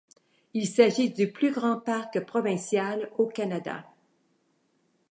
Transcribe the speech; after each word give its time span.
Il 0.55 0.67
s'agit 0.67 1.11
du 1.11 1.31
plus 1.31 1.51
grand 1.51 1.77
parc 1.79 2.19
provincial 2.25 3.11
au 3.19 3.27
Canada. 3.27 3.85